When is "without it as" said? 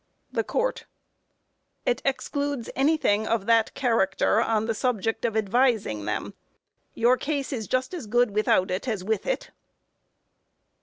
8.31-9.03